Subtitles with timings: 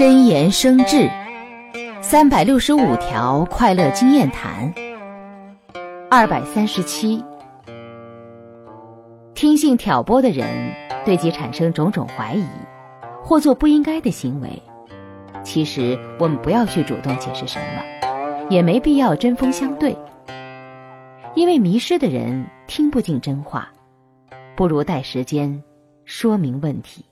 [0.00, 1.10] 真言生智
[2.00, 4.72] 三百六十五条快乐经验谈
[6.10, 7.22] 二百三十七。
[9.34, 10.48] 听信挑拨的人
[11.04, 12.46] 对其产生种种怀疑
[13.22, 14.48] 或做不应该的行为
[15.44, 19.94] 其实我们不要去主动解释什么也没必要针锋相对。
[21.34, 23.70] 因为迷失的人听不进真话
[24.56, 25.62] 不如待时间
[26.06, 27.04] 说明问题。